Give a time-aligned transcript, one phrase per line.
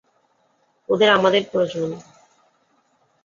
[0.89, 1.89] ওদের আমাদের প্রয়োজন।